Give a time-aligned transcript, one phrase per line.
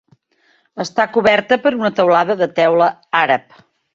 [0.83, 2.91] Està coberta per una teulada de teula
[3.23, 3.57] àrab.